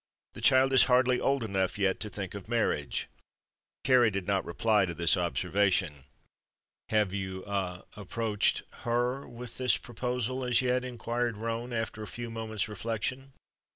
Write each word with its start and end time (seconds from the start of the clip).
"The 0.33 0.41
child 0.41 0.73
is 0.73 0.85
hardly 0.85 1.19
old 1.19 1.43
enough 1.43 1.77
yet 1.77 1.99
to 1.99 2.09
think 2.09 2.33
of 2.33 2.49
marriage." 2.49 3.07
Kāra 3.85 4.11
did 4.11 4.25
not 4.25 4.43
reply 4.43 4.83
to 4.87 4.95
this 4.95 5.15
observation. 5.15 6.05
"Have 6.89 7.13
you 7.13 7.43
ah 7.45 7.83
approached 7.95 8.63
her 8.85 9.27
with 9.29 9.59
this 9.59 9.77
proposal 9.77 10.43
as 10.43 10.59
yet?" 10.59 10.83
inquired 10.83 11.37
Roane, 11.37 11.71
after 11.71 12.01
a 12.01 12.07
few 12.07 12.31
moments' 12.31 12.67
reflection. 12.67 13.33